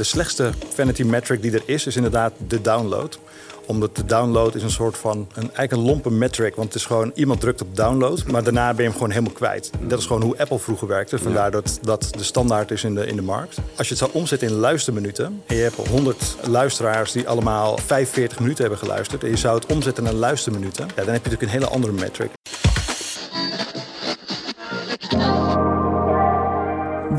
[0.00, 3.18] de slechtste vanity metric die er is, is inderdaad de download
[3.66, 6.54] omdat de download is een soort van een, eigenlijk een lompe metric.
[6.54, 9.32] Want het is gewoon iemand drukt op download, maar daarna ben je hem gewoon helemaal
[9.32, 9.70] kwijt.
[9.80, 11.18] Dat is gewoon hoe Apple vroeger werkte.
[11.18, 13.56] Vandaar dat dat de standaard is in de, in de markt.
[13.76, 15.42] Als je het zou omzetten in luisterminuten.
[15.46, 19.24] En je hebt 100 luisteraars die allemaal 45 minuten hebben geluisterd.
[19.24, 20.84] En je zou het omzetten naar luisterminuten.
[20.86, 22.30] Ja, dan heb je natuurlijk een hele andere metric.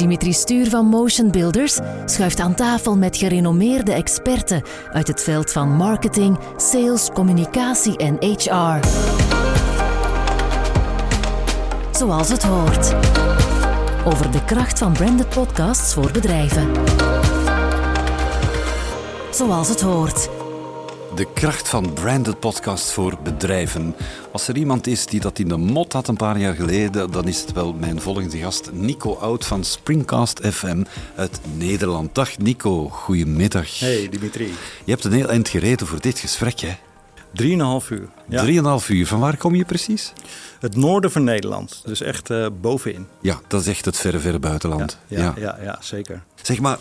[0.01, 4.61] Dimitri Stuur van Motion Builders schuift aan tafel met gerenommeerde experten
[4.91, 8.87] uit het veld van marketing, sales, communicatie en HR.
[11.91, 12.93] Zoals het hoort.
[14.05, 16.71] Over de kracht van branded podcasts voor bedrijven.
[19.31, 20.40] Zoals het hoort.
[21.15, 23.95] De kracht van branded podcasts voor bedrijven.
[24.31, 27.27] Als er iemand is die dat in de mot had een paar jaar geleden, dan
[27.27, 30.83] is het wel mijn volgende gast Nico Oud van Springcast FM
[31.15, 32.15] uit Nederland.
[32.15, 33.79] Dag Nico, goedemiddag.
[33.79, 34.53] Hey Dimitri.
[34.83, 36.77] Je hebt een heel eind gereden voor dit gesprek, hè?
[37.33, 38.09] Drieënhalf uur.
[38.29, 38.41] Ja.
[38.41, 39.07] Drieënhalf uur.
[39.07, 40.13] Van waar kom je precies?
[40.59, 43.07] Het noorden van Nederland, dus echt uh, bovenin.
[43.21, 44.97] Ja, dat is echt het verre, verre buitenland.
[45.07, 45.57] Ja, ja, ja.
[45.63, 46.23] ja zeker.
[46.41, 46.79] Zeg maar,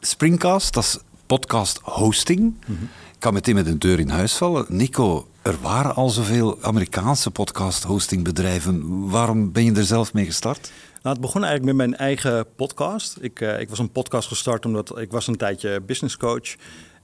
[0.00, 2.40] Springcast, dat is podcast hosting.
[2.40, 2.88] Mm -hmm.
[3.18, 4.66] Ik kan meteen met een deur in huis vallen.
[4.68, 9.08] Nico, er waren al zoveel Amerikaanse podcast-hostingbedrijven.
[9.10, 10.72] Waarom ben je er zelf mee gestart?
[11.02, 13.16] Nou, het begon eigenlijk met mijn eigen podcast.
[13.20, 16.56] Ik, uh, ik was een podcast gestart omdat ik was een tijdje business coach.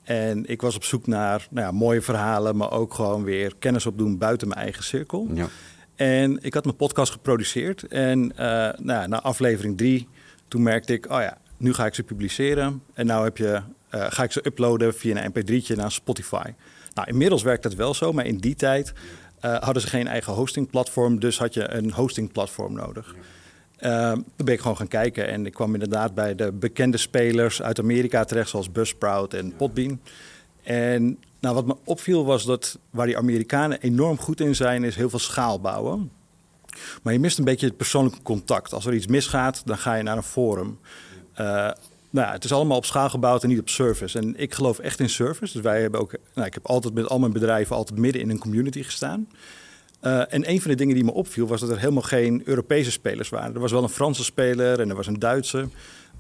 [0.03, 3.87] En ik was op zoek naar nou ja, mooie verhalen, maar ook gewoon weer kennis
[3.87, 5.29] opdoen buiten mijn eigen cirkel.
[5.35, 5.49] Ja.
[5.95, 7.83] En ik had mijn podcast geproduceerd.
[7.83, 8.39] En uh,
[8.79, 10.09] nou, na aflevering drie,
[10.49, 12.83] toen merkte ik, oh ja, nu ga ik ze publiceren.
[12.93, 13.63] En nu heb je
[13.95, 16.53] uh, ga ik ze uploaden via een mp3'tje naar Spotify.
[16.95, 18.93] Nou, inmiddels werkt dat wel zo, maar in die tijd
[19.45, 23.15] uh, hadden ze geen eigen hostingplatform, dus had je een hostingplatform nodig.
[23.81, 27.63] Uh, toen ben ik gewoon gaan kijken en ik kwam inderdaad bij de bekende spelers
[27.63, 30.01] uit Amerika terecht, zoals Buzzsprout en Podbean.
[30.63, 34.97] En nou, wat me opviel was dat waar die Amerikanen enorm goed in zijn, is
[34.97, 36.11] heel veel schaal bouwen.
[37.03, 38.73] Maar je mist een beetje het persoonlijke contact.
[38.73, 40.79] Als er iets misgaat, dan ga je naar een forum.
[41.41, 41.71] Uh,
[42.15, 44.19] nou, het is allemaal op schaal gebouwd en niet op service.
[44.19, 45.53] En ik geloof echt in service.
[45.53, 48.31] Dus wij hebben ook, nou, ik heb altijd met al mijn bedrijven altijd midden in
[48.31, 49.29] een community gestaan.
[50.03, 52.91] Uh, en een van de dingen die me opviel was dat er helemaal geen Europese
[52.91, 53.55] spelers waren.
[53.55, 55.69] Er was wel een Franse speler en er was een Duitse.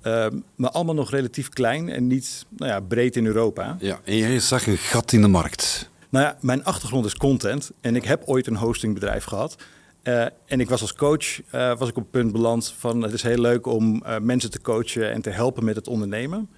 [0.02, 3.76] Uh, maar allemaal nog relatief klein en niet nou ja, breed in Europa.
[3.78, 5.90] Ja, en jij zag een gat in de markt.
[6.08, 7.70] Nou ja, mijn achtergrond is content.
[7.80, 9.56] En ik heb ooit een hostingbedrijf gehad.
[10.04, 13.12] Uh, en ik was als coach uh, was ik op het punt beland van het
[13.12, 16.48] is heel leuk om uh, mensen te coachen en te helpen met het ondernemen.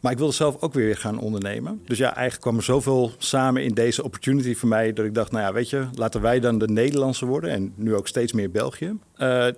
[0.00, 1.82] Maar ik wilde zelf ook weer gaan ondernemen.
[1.84, 5.30] Dus ja, eigenlijk kwam er zoveel samen in deze opportunity voor mij dat ik dacht,
[5.30, 8.50] nou ja, weet je, laten wij dan de Nederlandse worden en nu ook steeds meer
[8.50, 8.98] België,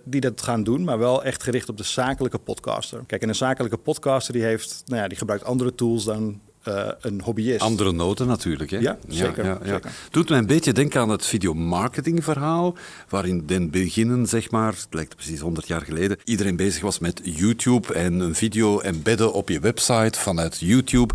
[0.04, 3.02] die dat gaan doen, maar wel echt gericht op de zakelijke podcaster.
[3.06, 6.89] Kijk, en een zakelijke podcaster die heeft, nou ja, die gebruikt andere tools dan uh,
[7.00, 7.61] een hobbyist.
[7.61, 8.71] Andere noten natuurlijk.
[8.71, 8.78] Hè?
[8.78, 9.93] Ja, zeker, ja, ja, zeker.
[10.11, 12.77] Doet mij een beetje denken aan het videomarketingverhaal,
[13.09, 17.21] waarin den beginnen, zeg maar, het lijkt precies 100 jaar geleden, iedereen bezig was met
[17.25, 21.15] YouTube en een video embedden op je website vanuit YouTube.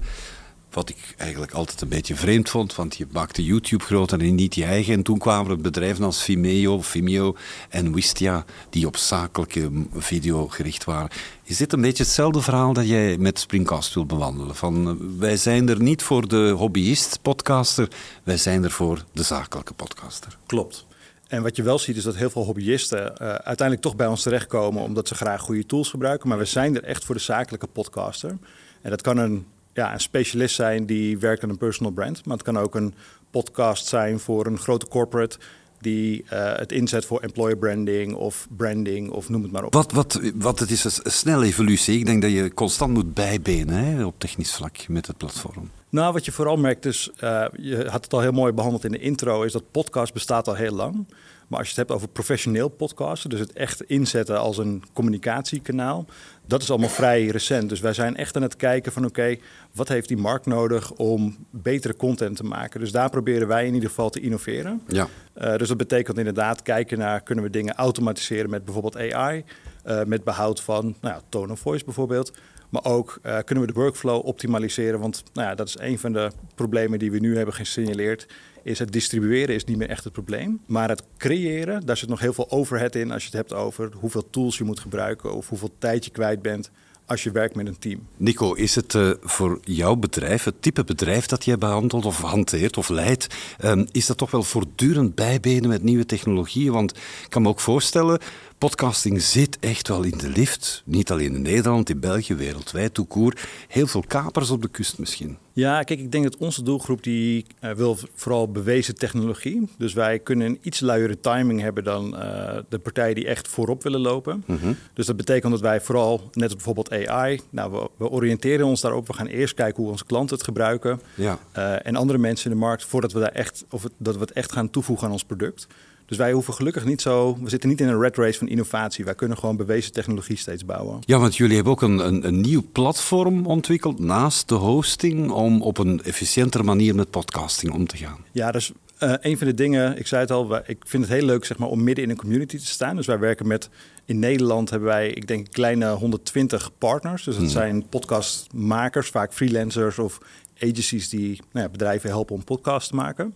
[0.71, 4.55] Wat ik eigenlijk altijd een beetje vreemd vond, want je maakte YouTube groter en niet
[4.55, 4.93] je eigen.
[4.93, 7.35] En toen kwamen er bedrijven als Vimeo, Vimeo
[7.69, 11.09] en Wistia, die op zakelijke video gericht waren.
[11.43, 14.55] Is dit een beetje hetzelfde verhaal dat jij met Springcast wil bewandelen?
[14.55, 17.87] Van, uh, wij zijn er niet voor de hobbyist-podcaster,
[18.23, 20.37] wij zijn er voor de zakelijke podcaster.
[20.45, 20.85] Klopt.
[21.27, 24.21] En wat je wel ziet is dat heel veel hobbyisten uh, uiteindelijk toch bij ons
[24.21, 26.29] terechtkomen omdat ze graag goede tools gebruiken.
[26.29, 28.37] Maar we zijn er echt voor de zakelijke podcaster.
[28.81, 29.45] En dat kan een
[29.77, 32.25] ja, een specialist zijn die werkt aan een personal brand.
[32.25, 32.93] Maar het kan ook een
[33.31, 35.37] podcast zijn voor een grote corporate
[35.79, 39.73] die uh, het inzet voor employer branding of branding of noem het maar op.
[39.73, 41.99] Wat, wat, wat het is een snelle evolutie.
[41.99, 45.69] Ik denk dat je constant moet bijbenen hè, op technisch vlak met het platform.
[45.89, 48.91] Nou, wat je vooral merkt is, uh, je had het al heel mooi behandeld in
[48.91, 51.07] de intro, is dat podcast bestaat al heel lang.
[51.47, 56.05] Maar als je het hebt over professioneel podcasten, dus het echt inzetten als een communicatiekanaal,
[56.45, 57.69] dat is allemaal vrij recent.
[57.69, 59.39] Dus wij zijn echt aan het kijken van oké, okay,
[59.73, 62.79] wat heeft die markt nodig om betere content te maken?
[62.79, 64.81] Dus daar proberen wij in ieder geval te innoveren.
[64.87, 65.07] Ja.
[65.37, 69.43] Uh, dus dat betekent inderdaad kijken naar kunnen we dingen automatiseren met bijvoorbeeld AI,
[69.85, 72.31] uh, met behoud van nou ja, tone of voice bijvoorbeeld.
[72.69, 74.99] Maar ook uh, kunnen we de workflow optimaliseren?
[74.99, 78.27] Want nou ja, dat is een van de problemen die we nu hebben gesignaleerd.
[78.63, 80.61] Is het distribueren is niet meer echt het probleem.
[80.65, 83.91] Maar het creëren, daar zit nog heel veel overhead in als je het hebt over
[83.95, 86.71] hoeveel tools je moet gebruiken of hoeveel tijd je kwijt bent
[87.07, 88.07] als je werkt met een team.
[88.17, 92.77] Nico, is het uh, voor jouw bedrijf, het type bedrijf dat jij behandelt of hanteert
[92.77, 93.27] of leidt,
[93.63, 96.71] um, is dat toch wel voortdurend bijbenen met nieuwe technologieën?
[96.71, 98.19] Want ik kan me ook voorstellen,
[98.57, 100.81] Podcasting zit echt wel in de lift.
[100.85, 103.33] Niet alleen in Nederland, in België, wereldwijd, toekoer.
[103.67, 105.37] Heel veel kapers op de kust misschien.
[105.53, 109.69] Ja, kijk, ik denk dat onze doelgroep die uh, wil vooral bewezen technologie.
[109.77, 113.83] Dus wij kunnen een iets luiere timing hebben dan uh, de partijen die echt voorop
[113.83, 114.43] willen lopen.
[114.45, 114.77] Mm -hmm.
[114.93, 118.81] Dus dat betekent dat wij vooral, net als bijvoorbeeld AI, nou, we, we, oriënteren ons
[118.81, 119.07] daarop.
[119.07, 121.01] We gaan eerst kijken hoe onze klanten het gebruiken.
[121.15, 121.39] Ja.
[121.57, 124.21] Uh, en andere mensen in de markt, voordat we daar echt, of het, dat we
[124.21, 125.67] het echt gaan toevoegen aan ons product.
[126.07, 127.37] Dus wij hoeven gelukkig niet zo.
[127.41, 129.05] We zitten niet in een red race van innovatie.
[129.05, 130.99] Wij kunnen gewoon bewezen technologie steeds bouwen.
[131.05, 135.31] Ja, want jullie hebben ook een, een, een nieuw platform ontwikkeld naast de hosting.
[135.31, 138.17] om op een efficiëntere manier met podcasting om te gaan.
[138.31, 141.25] Ja, dus uh, een van de dingen, ik zei het al, ik vind het heel
[141.25, 142.95] leuk zeg maar, om midden in een community te staan.
[142.95, 143.69] Dus wij werken met,
[144.05, 147.23] in Nederland hebben wij, ik denk, kleine 120 partners.
[147.23, 147.49] Dus dat mm.
[147.49, 150.17] zijn podcastmakers, vaak freelancers of
[150.59, 153.35] agencies die nou ja, bedrijven helpen om podcasts te maken.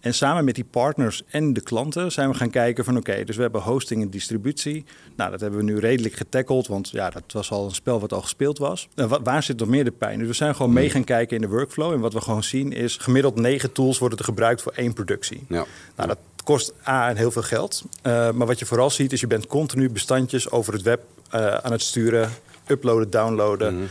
[0.00, 3.36] En samen met die partners en de klanten zijn we gaan kijken van oké, dus
[3.36, 4.84] we hebben hosting en distributie.
[5.16, 8.12] Nou, dat hebben we nu redelijk getackled, want ja, dat was al een spel wat
[8.12, 8.88] al gespeeld was.
[8.94, 10.18] En waar zit nog meer de pijn?
[10.18, 11.92] Dus we zijn gewoon mee gaan kijken in de workflow.
[11.92, 15.44] En wat we gewoon zien is, gemiddeld negen tools worden er gebruikt voor één productie.
[15.48, 15.64] Ja.
[15.96, 17.82] Nou, dat kost A, heel veel geld.
[18.02, 21.02] Uh, maar wat je vooral ziet is, je bent continu bestandjes over het web
[21.34, 22.30] uh, aan het sturen,
[22.66, 23.72] uploaden, downloaden.
[23.74, 23.88] Mm -hmm.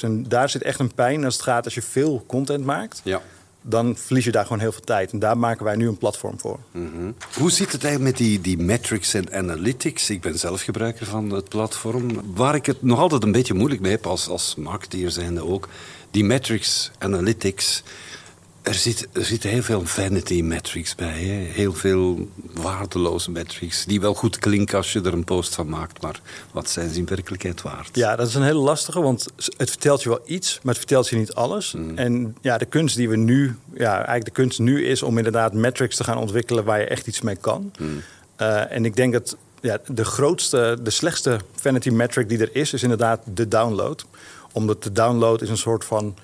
[0.00, 3.00] En daar zit echt een pijn als het gaat als je veel content maakt.
[3.04, 3.22] Ja
[3.62, 5.12] dan verlies je daar gewoon heel veel tijd.
[5.12, 6.58] En daar maken wij nu een platform voor.
[6.72, 7.14] -hmm.
[7.34, 10.10] Hoe zit het eigenlijk met die, die metrics en analytics?
[10.10, 12.34] Ik ben zelf gebruiker van het platform.
[12.34, 15.68] Waar ik het nog altijd een beetje moeilijk mee heb als, als marketeer zijnde ook.
[16.10, 17.82] Die metrics, analytics,
[18.68, 21.22] er, zit, er zitten heel veel vanity metrics bij.
[21.22, 21.32] Hè?
[21.32, 23.84] Heel veel waardeloze metrics.
[23.84, 26.02] Die wel goed klinken als je er een post van maakt.
[26.02, 26.20] Maar
[26.52, 27.90] wat zijn ze in werkelijkheid waard?
[27.92, 29.00] Ja, dat is een hele lastige.
[29.00, 29.26] Want
[29.56, 31.72] het vertelt je wel iets, maar het vertelt je niet alles.
[31.72, 31.98] Mm.
[31.98, 33.56] En ja, de kunst die we nu...
[33.74, 36.64] Ja, eigenlijk de kunst nu is om inderdaad metrics te gaan ontwikkelen...
[36.64, 37.72] waar je echt iets mee kan.
[37.78, 38.02] Mm.
[38.40, 42.72] Uh, en ik denk dat ja, de grootste, de slechtste vanity metric die er is...
[42.72, 44.04] is inderdaad de download.
[44.52, 46.16] Omdat de download is een soort van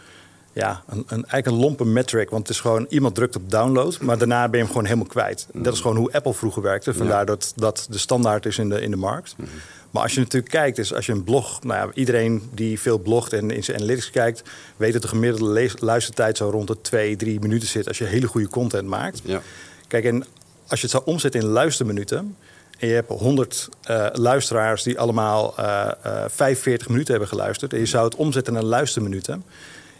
[0.54, 2.30] ja, een, een, eigenlijk een lompe metric.
[2.30, 5.06] Want het is gewoon, iemand drukt op download, maar daarna ben je hem gewoon helemaal
[5.06, 5.46] kwijt.
[5.52, 6.94] Dat is gewoon hoe Apple vroeger werkte.
[6.94, 9.34] Vandaar dat dat de standaard is in de, in de markt.
[9.36, 9.48] Mhm.
[9.90, 11.62] Maar als je natuurlijk kijkt, dus als je een blog...
[11.62, 14.42] Nou ja, iedereen die veel blogt en in zijn analytics kijkt...
[14.76, 17.88] weet dat de gemiddelde luistertijd zo rond de twee, drie minuten zit...
[17.88, 19.20] als je hele goede content maakt.
[19.24, 19.40] Ja.
[19.86, 20.24] Kijk, en
[20.66, 22.36] als je het zou omzetten in luisterminuten...
[22.78, 27.72] en je hebt 100 uh, luisteraars die allemaal uh, uh, 45 minuten hebben geluisterd...
[27.72, 29.44] en je zou het omzetten naar luisterminuten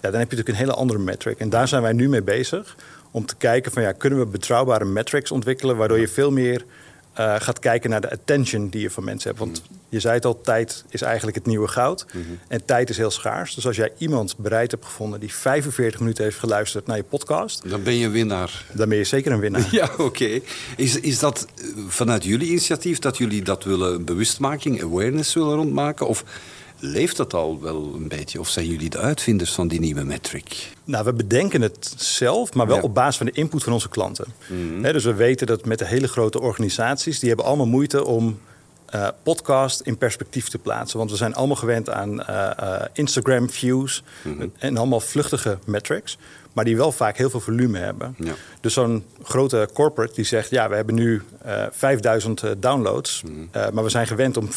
[0.05, 1.39] ja, dan heb je natuurlijk een hele andere metric.
[1.39, 2.77] En daar zijn wij nu mee bezig.
[3.11, 5.77] Om te kijken van ja, kunnen we betrouwbare metrics ontwikkelen.
[5.77, 6.65] Waardoor je veel meer
[7.19, 9.41] uh, gaat kijken naar de attention die je van mensen hebt.
[9.41, 12.07] Want je zei het al, tijd is eigenlijk het nieuwe goud.
[12.13, 12.39] Mm -hmm.
[12.49, 13.55] En tijd is heel schaars.
[13.55, 17.71] Dus als jij iemand bereid hebt gevonden die 45 minuten heeft geluisterd naar je podcast.
[17.71, 18.65] Dan ben je een winnaar.
[18.73, 19.69] Dan ben je zeker een winnaar.
[19.71, 20.03] Ja, oké.
[20.03, 20.43] Okay.
[20.77, 21.47] Is, is dat
[21.89, 26.09] vanuit jullie initiatief dat jullie dat willen bewustmaking, awareness willen rondmaken?
[26.09, 26.25] Of
[26.79, 28.41] Leeft dat al wel een beetje?
[28.41, 30.71] Of zijn jullie de uitvinders van die nieuwe metric?
[30.85, 32.83] Nou, we bedenken het zelf, maar wel ja.
[32.83, 34.27] op basis van de input van onze klanten.
[34.47, 34.85] Mm -hmm.
[34.85, 37.19] He, dus we weten dat met de hele grote organisaties...
[37.19, 38.39] die hebben allemaal moeite om
[38.95, 40.99] uh, podcast in perspectief te plaatsen.
[40.99, 44.03] Want we zijn allemaal gewend aan uh, uh, Instagram views...
[44.23, 44.53] Mm -hmm.
[44.59, 46.19] en allemaal vluchtige metrics
[46.55, 48.15] maar die wel vaak heel veel volume hebben.
[48.19, 48.33] Ja.
[48.61, 50.51] Dus zo'n grote corporate die zegt...
[50.51, 53.23] ja, we hebben nu uh, 5000 downloads...
[53.23, 53.49] Mm.
[53.57, 54.49] Uh, maar we zijn gewend om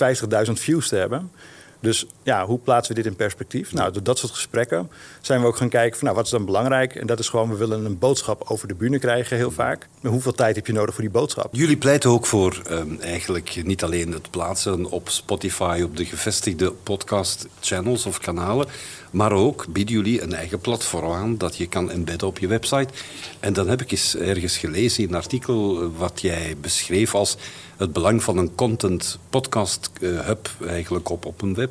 [0.45, 1.31] 50.000 views te hebben...
[1.79, 3.73] Dus ja, hoe plaatsen we dit in perspectief?
[3.73, 4.89] Nou, door dat soort gesprekken
[5.21, 6.95] zijn we ook gaan kijken van nou, wat is dan belangrijk?
[6.95, 9.87] En dat is gewoon, we willen een boodschap over de bühne krijgen heel vaak.
[10.01, 11.47] Maar hoeveel tijd heb je nodig voor die boodschap?
[11.51, 16.71] Jullie pleiten ook voor um, eigenlijk niet alleen het plaatsen op Spotify, op de gevestigde
[16.71, 18.67] podcast channels of kanalen,
[19.11, 22.93] maar ook bieden jullie een eigen platform aan dat je kan embedden op je website.
[23.39, 27.37] En dan heb ik eens ergens gelezen in een artikel wat jij beschreef als
[27.77, 31.66] het belang van een content podcast uh, hub eigenlijk op, op een website.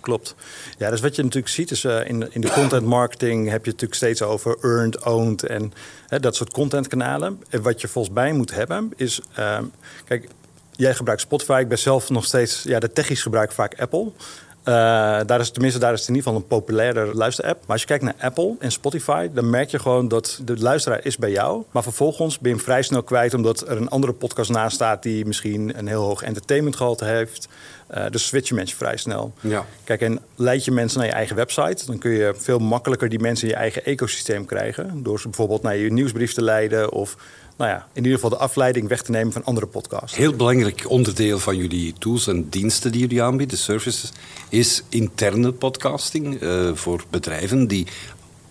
[0.00, 0.34] Klopt.
[0.78, 3.70] Ja, dus wat je natuurlijk ziet is uh, in, in de content marketing heb je
[3.70, 5.72] het natuurlijk steeds over earned, owned en
[6.08, 7.42] uh, dat soort contentkanalen.
[7.48, 9.20] En wat je volgens mij moet hebben is,
[10.04, 10.28] kijk,
[10.70, 14.12] jij gebruikt Spotify, ik ben zelf nog steeds, ja, de technisch gebruik vaak Apple.
[14.64, 14.74] Uh,
[15.26, 17.60] daar is, tenminste, daar is het in ieder geval een populairder luisterapp.
[17.60, 21.04] Maar als je kijkt naar Apple en Spotify, dan merk je gewoon dat de luisteraar
[21.04, 21.64] is bij jou.
[21.70, 25.26] Maar vervolgens ben je vrij snel kwijt, omdat er een andere podcast naast staat die
[25.26, 27.48] misschien een heel hoog entertainmentgehalte heeft.
[27.94, 29.34] Uh, dus switchen mensen vrij snel.
[29.40, 29.66] Ja.
[29.84, 33.18] Kijk, en leid je mensen naar je eigen website, dan kun je veel makkelijker die
[33.18, 35.02] mensen in je eigen ecosysteem krijgen.
[35.02, 37.16] Door ze bijvoorbeeld naar je nieuwsbrief te leiden of
[37.56, 40.16] nou ja, in ieder geval de afleiding weg te nemen van andere podcasts.
[40.16, 44.12] Heel belangrijk onderdeel van jullie tools en diensten die jullie aanbieden, services,
[44.48, 47.86] is interne podcasting uh, voor bedrijven die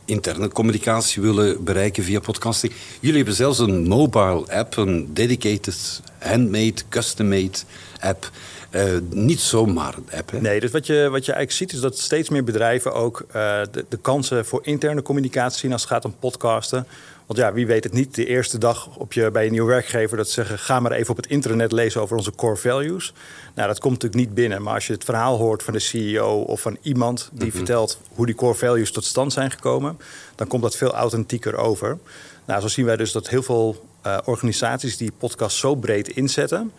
[0.05, 2.73] interne communicatie willen bereiken via podcasting.
[2.99, 7.57] Jullie hebben zelfs een mobile app, een dedicated, handmade, custom-made
[7.99, 8.29] app.
[8.71, 10.31] Uh, niet zomaar een app.
[10.31, 10.41] Hè?
[10.41, 13.33] Nee, dus wat je, wat je eigenlijk ziet is dat steeds meer bedrijven ook uh,
[13.71, 16.87] de, de, kansen voor interne communicatie zien als het gaat om podcasten.
[17.31, 20.17] Want ja, wie weet het niet, de eerste dag op je, bij een nieuw werkgever
[20.17, 23.13] dat ze zeggen: ga maar even op het internet lezen over onze core values.
[23.55, 24.61] Nou, dat komt natuurlijk niet binnen.
[24.61, 27.55] Maar als je het verhaal hoort van de CEO of van iemand die mhm.
[27.55, 29.99] vertelt hoe die core values tot stand zijn gekomen,
[30.35, 31.97] dan komt dat veel authentieker over.
[32.45, 36.71] Nou, zo zien wij dus dat heel veel uh, organisaties die podcast zo breed inzetten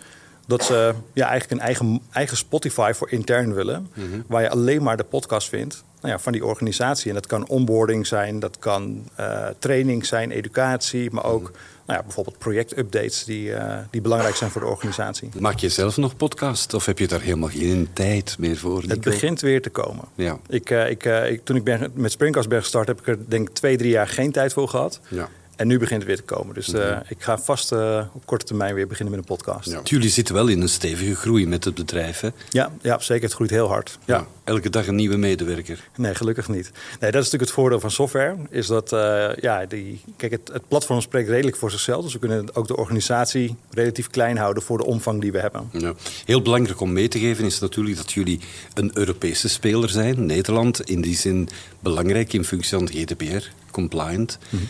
[0.46, 3.88] dat ze ja, eigenlijk een eigen, eigen Spotify voor intern willen.
[3.94, 4.20] Mhm.
[4.26, 7.08] Waar je alleen maar de podcast vindt nou ja, van die organisatie.
[7.08, 11.52] En dat kan onboarding zijn, dat kan uh, training zijn, educatie, maar ook mhm.
[11.86, 15.28] nou ja, bijvoorbeeld projectupdates die, uh, die belangrijk zijn voor de organisatie.
[15.38, 18.80] Maak je zelf nog podcast of heb je daar helemaal geen tijd meer voor?
[18.80, 18.88] Nico?
[18.88, 20.04] Het begint weer te komen.
[20.14, 20.38] Ja.
[20.48, 23.48] Ik, uh, ik, ik, toen ik ben, met Springcast ben gestart, heb ik er denk
[23.48, 25.00] ik twee, drie jaar geen tijd voor gehad.
[25.08, 25.28] Ja.
[25.62, 26.54] En nu begint het weer te komen.
[26.54, 29.70] Dus uh, ik ga vast uh, op korte termijn weer beginnen met een podcast.
[29.70, 29.80] Ja.
[29.84, 32.28] Jullie zitten wel in een stevige groei met het bedrijf, hè?
[32.48, 33.24] Ja, ja zeker.
[33.24, 33.98] Het groeit heel hard.
[34.04, 34.26] Ja.
[34.44, 35.88] Elke dag een nieuwe medewerker?
[35.96, 36.70] Nee, gelukkig niet.
[37.00, 38.36] Nee, dat is natuurlijk het voordeel van software.
[38.50, 42.02] Is dat, uh, ja, die, kijk, het, het, platform spreekt redelijk voor zichzelf.
[42.02, 45.68] Dus we kunnen ook de organisatie relatief klein houden voor de omvang die we hebben.
[45.72, 45.94] Ja.
[46.24, 48.40] Heel belangrijk om mee te geven is natuurlijk dat jullie
[48.74, 50.26] een Europese speler zijn.
[50.26, 51.48] Nederland in die zin
[51.80, 54.38] belangrijk in functie van GDPR compliant.
[54.50, 54.60] Mm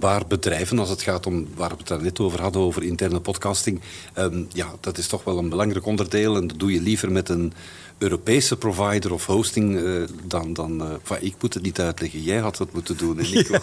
[0.00, 3.20] waar bedrijven, als het gaat om waar we het daar net over hadden, over interne
[3.20, 3.80] podcasting,
[4.18, 6.36] um, ja, dat is toch wel een belangrijk onderdeel.
[6.36, 7.52] En dat doe je liever met een
[8.00, 12.22] Europese provider of hosting, uh, dan, dan uh, ik moet het niet uitleggen.
[12.22, 13.58] Jij had het moeten doen, Nico.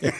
[0.00, 0.12] Ja,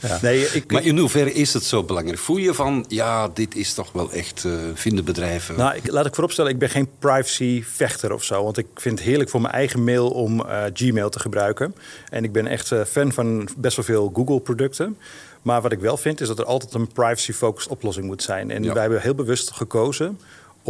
[0.00, 0.18] ja.
[0.22, 2.18] Nee, ik, maar in hoeverre is het zo belangrijk?
[2.18, 5.56] Voel je van, ja, dit is toch wel echt, uh, vinden bedrijven...
[5.56, 8.44] Nou, ik, laat ik vooropstellen, ik ben geen privacy-vechter of zo.
[8.44, 11.74] Want ik vind het heerlijk voor mijn eigen mail om Gmail te gebruiken.
[12.10, 14.96] En ik ben echt fan van best wel veel Google-producten.
[15.42, 18.50] Maar wat ik wel vind, is dat er altijd een privacy-focused oplossing moet zijn.
[18.50, 20.18] En wij hebben heel bewust gekozen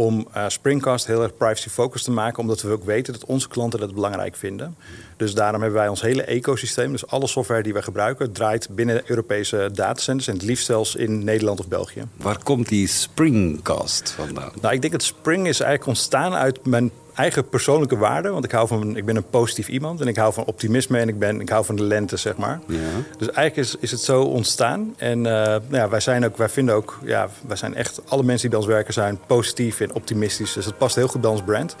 [0.01, 3.79] om uh, Springcast heel erg privacy-focused te maken, omdat we ook weten dat onze klanten
[3.79, 4.75] dat belangrijk vinden.
[5.17, 9.01] Dus daarom hebben wij ons hele ecosysteem, dus alle software die we gebruiken, draait binnen
[9.05, 12.03] Europese datacenters en het liefst zelfs in Nederland of België.
[12.17, 14.51] Waar komt die Springcast vandaan?
[14.61, 18.29] Nou, ik denk dat Spring is eigenlijk ontstaan uit mijn eigen persoonlijke waarde.
[18.29, 21.07] Want ik, hou van, ik ben een positief iemand en ik hou van optimisme en
[21.07, 22.59] ik, ben, ik hou van de lente, zeg maar.
[22.67, 22.77] Ja.
[23.17, 24.93] Dus eigenlijk is, is het zo ontstaan.
[24.97, 28.23] En uh, nou ja, wij, zijn ook, wij vinden ook, ja, wij zijn echt, alle
[28.23, 30.53] mensen die bij ons werken zijn positief en optimistisch.
[30.53, 31.75] Dus het past heel goed bij ons brand.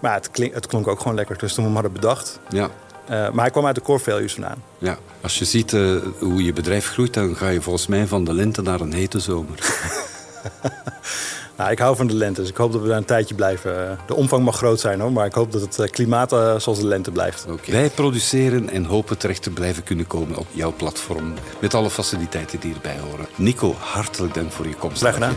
[0.00, 2.40] Maar het, klink, het klonk ook gewoon lekker, dus toen we hem hadden bedacht.
[2.48, 2.70] Ja.
[3.04, 4.62] Uh, maar hij kwam uit de core values vandaan.
[4.78, 8.24] Ja, als je ziet uh, hoe je bedrijf groeit, dan ga je volgens mij van
[8.24, 9.58] de lente naar een hete zomer.
[11.56, 13.98] Nou, ik hou van de lente, dus ik hoop dat we daar een tijdje blijven.
[14.06, 16.78] De omvang mag groot zijn hoor, maar ik hoop dat het eh, klimaat uh, zoals
[16.78, 17.46] de lente blijft.
[17.48, 17.74] Okay.
[17.74, 21.34] Wij produceren en hopen terecht te blijven kunnen komen op jouw platform.
[21.60, 23.26] Met alle faciliteiten die erbij horen.
[23.36, 24.98] Nico, hartelijk dank voor je komst.
[24.98, 25.34] Graag gedaan.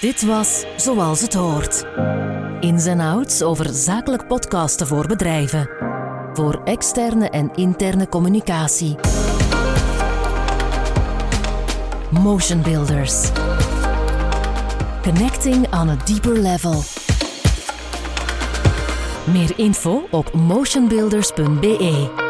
[0.00, 1.84] Dit was Zoals het hoort.
[2.60, 5.70] Ins en outs over zakelijk podcasten voor bedrijven.
[6.32, 8.96] Voor externe en interne communicatie.
[12.12, 13.30] Motion Builders.
[15.02, 16.82] Connecting on a deeper level.
[19.32, 22.29] Meer info op motionbuilders.be.